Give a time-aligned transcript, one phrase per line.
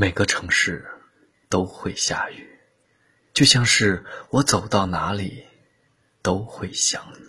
[0.00, 0.82] 每个城市
[1.50, 2.58] 都会下雨，
[3.34, 5.44] 就像是我走到哪里
[6.22, 7.28] 都会想你。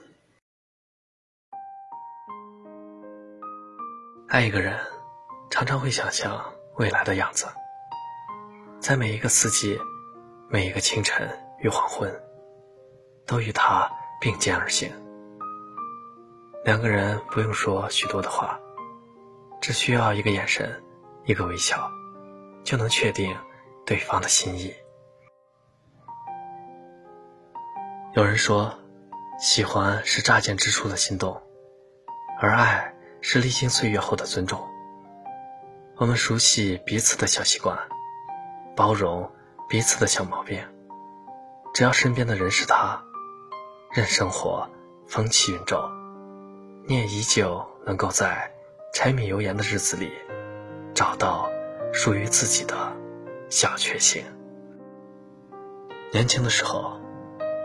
[4.30, 4.80] 爱一个人，
[5.50, 6.42] 常常会想象
[6.78, 7.46] 未来的样子，
[8.80, 9.78] 在每一个四季，
[10.48, 11.28] 每一个清晨
[11.60, 12.24] 与黄昏，
[13.28, 13.92] 都与他
[14.22, 14.90] 并肩而行。
[16.64, 18.58] 两个人不用说许多的话，
[19.60, 20.82] 只需要一个眼神，
[21.26, 21.92] 一个微笑，
[22.64, 23.36] 就能确定
[23.86, 24.74] 对方的心意。
[28.14, 28.78] 有人说，
[29.40, 31.42] 喜欢是乍见之初的心动，
[32.40, 34.60] 而爱是历经岁月后的尊重。
[35.96, 37.78] 我们熟悉彼此的小习惯，
[38.76, 39.32] 包容
[39.70, 40.62] 彼此的小毛病，
[41.74, 43.02] 只要身边的人是他，
[43.92, 44.70] 任生活
[45.08, 45.90] 风起云骤。
[46.88, 48.52] 你也依旧能够在
[48.94, 50.12] 柴米油盐的日子里，
[50.94, 51.50] 找到
[51.92, 52.76] 属于自己的
[53.50, 54.24] 小确幸。
[56.12, 57.00] 年轻的时候，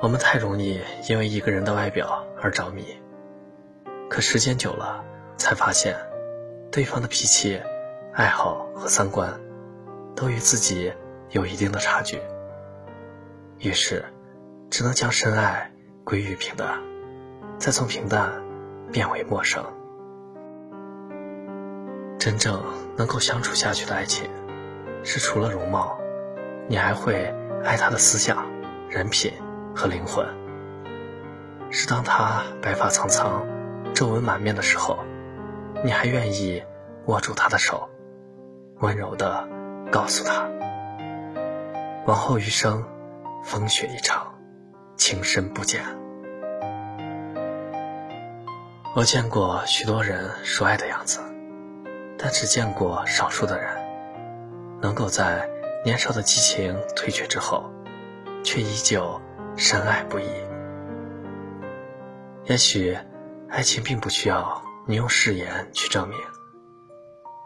[0.03, 2.84] 我们太容易因为一个人的外表而着迷，
[4.09, 5.05] 可时间久了，
[5.36, 5.97] 才发现，
[6.70, 7.61] 对方的脾气、
[8.12, 9.41] 爱好和三观，
[10.14, 10.92] 都与自己
[11.31, 12.20] 有一定的差距。
[13.58, 14.05] 于是，
[14.70, 15.73] 只能将深爱
[16.05, 16.81] 归于平淡，
[17.58, 18.45] 再从平淡。
[18.92, 19.67] 变为陌生。
[22.27, 22.61] 真正
[22.97, 24.29] 能够相处下去的爱情，
[25.05, 25.97] 是除了容貌，
[26.67, 27.33] 你还会
[27.65, 28.45] 爱他的思想、
[28.91, 29.33] 人品
[29.77, 30.27] 和灵魂。
[31.71, 33.47] 是当他白发苍苍、
[33.95, 34.99] 皱纹满面的时候，
[35.85, 36.61] 你还愿意
[37.05, 37.89] 握住他的手，
[38.81, 39.47] 温柔的
[39.93, 40.51] 告诉他：
[42.07, 42.83] 往后余生，
[43.45, 44.35] 风雪一场，
[44.97, 45.81] 情深不减。
[48.97, 51.21] 我见过许多人说爱的样子，
[52.27, 53.73] 但只见过少数的人，
[54.83, 55.49] 能够在
[55.85, 57.71] 年少的激情退却之后，
[58.43, 59.21] 却依旧
[59.57, 60.29] 深爱不已。
[62.47, 62.98] 也许，
[63.48, 66.19] 爱情并不需要你用誓言去证明，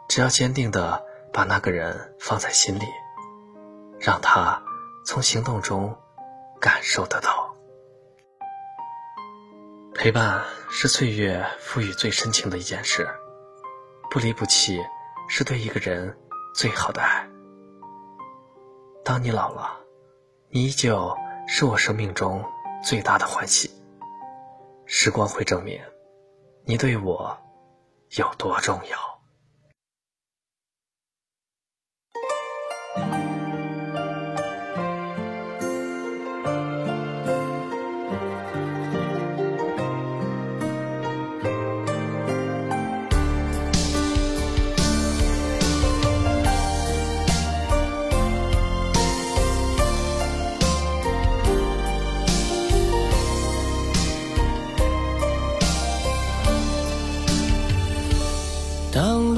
[0.09, 2.87] 只要坚定的把那个人放在心里，
[3.99, 4.63] 让他
[5.05, 5.95] 从行动中
[6.59, 7.55] 感受得到。
[9.95, 13.07] 陪伴是岁月赋予最深情的一件事，
[14.11, 14.85] 不离不弃
[15.29, 16.19] 是对一个人
[16.53, 17.25] 最好的爱。
[19.05, 19.79] 当你老了，
[20.49, 21.17] 你依旧
[21.47, 22.45] 是我生命中
[22.83, 23.71] 最大的欢喜。
[24.85, 25.81] 时光会证明，
[26.65, 27.39] 你对我
[28.17, 29.10] 有多重要。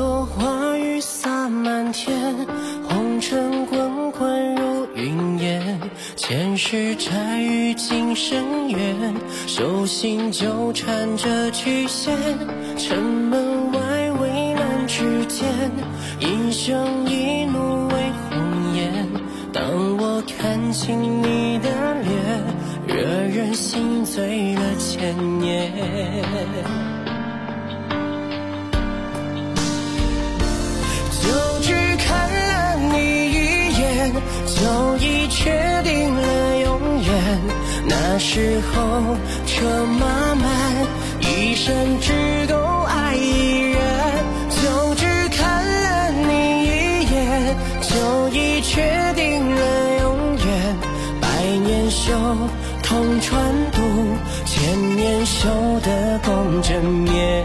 [0.03, 2.35] 落花雨洒满天，
[2.89, 5.79] 红尘滚滚如云烟
[6.17, 9.15] 前世债与今生缘，
[9.47, 12.19] 手心纠缠着曲线，
[12.77, 15.71] 城门外危难之间，
[16.19, 17.95] 英雄一怒为
[18.29, 19.07] 红颜。
[19.53, 19.63] 当
[19.99, 21.69] 我看清你的
[22.03, 22.43] 脸，
[22.89, 22.97] 惹
[23.37, 25.71] 人心醉了千年。
[34.47, 35.51] 就已确
[35.83, 37.41] 定了永远。
[37.87, 39.17] 那时候
[39.47, 40.87] 车马慢，
[41.21, 43.81] 一生只够爱一人。
[44.51, 46.69] 就只看了你一
[47.11, 49.61] 眼，就已确定了
[50.01, 50.77] 永远。
[51.21, 51.27] 百
[51.65, 52.13] 年修
[52.83, 53.81] 同船渡，
[54.45, 55.49] 千年修
[55.83, 57.45] 得共枕眠。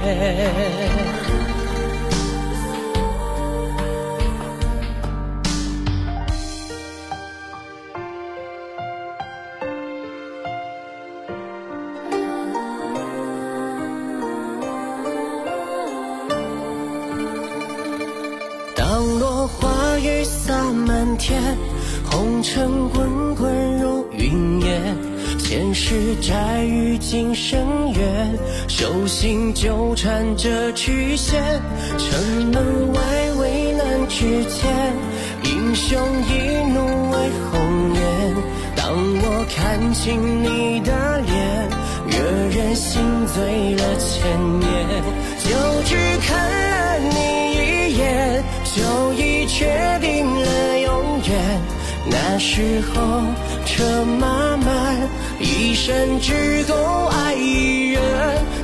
[20.00, 21.42] 雨洒满天，
[22.10, 24.96] 红尘滚滚如云烟。
[25.40, 31.42] 前世债与今生缘，手心纠缠着曲线。
[31.98, 33.00] 城门外
[33.40, 34.94] 危难之间，
[35.44, 36.32] 英雄一
[36.74, 37.18] 怒为
[37.52, 37.60] 红
[37.94, 38.02] 颜。
[38.76, 40.92] 当我看清你的
[41.22, 41.70] 脸，
[42.08, 42.16] 惹
[42.56, 44.68] 人心醉了千年。
[45.40, 45.50] 就
[45.86, 45.96] 只
[46.28, 46.30] 看
[46.70, 47.16] 了你
[47.54, 48.44] 一眼。
[48.76, 49.27] 就已
[49.58, 49.66] 确
[50.00, 51.20] 定了永。
[51.28, 51.36] 远。
[52.06, 53.24] 那时候
[53.66, 55.10] 车马慢，
[55.40, 56.76] 一生只够
[57.08, 58.02] 爱一人，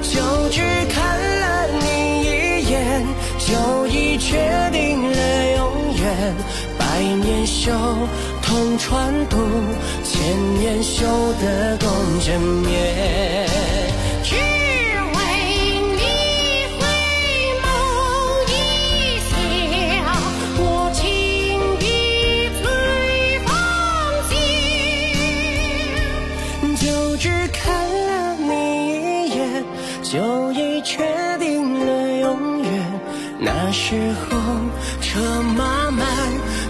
[0.03, 0.61] 就只
[0.93, 3.03] 看了你一眼，
[3.39, 4.37] 就已确
[4.71, 6.35] 定了永远。
[6.77, 7.71] 百年修，
[8.43, 9.37] 同船渡，
[10.03, 11.07] 千年修
[11.41, 13.49] 得共枕眠。
[30.13, 31.03] 就已确
[31.39, 32.71] 定了永远。
[33.39, 34.37] 那时候
[35.01, 35.19] 车
[35.57, 36.05] 马慢，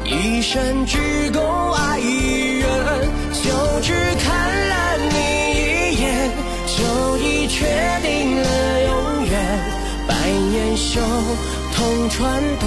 [0.05, 1.41] 一生只够
[1.73, 2.69] 爱一人。
[3.33, 3.51] 就
[3.81, 3.93] 只
[4.23, 5.17] 看了你
[5.59, 6.31] 一眼，
[6.67, 7.65] 就已确
[8.01, 9.33] 定了永远。
[10.07, 10.15] 百
[10.49, 11.01] 年修，
[11.75, 12.65] 同船渡，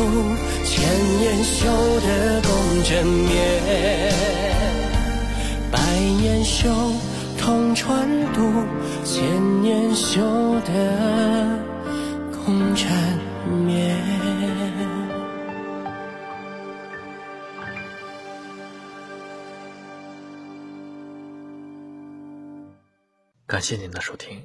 [0.62, 0.84] 千
[1.20, 1.70] 年修
[2.00, 4.12] 得共枕眠。
[5.72, 5.79] 百
[6.20, 6.69] 年修。
[7.46, 8.40] 同船渡，
[9.04, 10.20] 千年修
[10.62, 11.62] 得
[12.32, 12.90] 共枕
[13.64, 13.96] 眠。
[23.46, 24.44] 感谢您的收听。